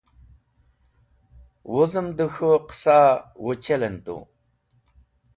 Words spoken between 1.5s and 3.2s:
Wuzẽm dẽ k̃hũ qẽsaẽ